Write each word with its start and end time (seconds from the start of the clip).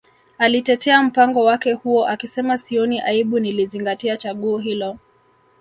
Alitetea 0.37 1.03
mpango 1.03 1.43
wake 1.43 1.73
huo 1.73 2.07
akisema 2.07 2.57
Sioni 2.57 3.01
aibu 3.01 3.39
nilizingatia 3.39 4.17
chaguo 4.17 4.57
hilo 4.57 4.97